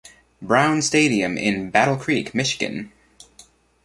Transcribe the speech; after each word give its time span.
Brown 0.41 0.81
Stadium 0.81 1.37
in 1.37 1.69
Battle 1.69 1.95
Creek, 1.95 2.33
Michigan. 2.33 2.91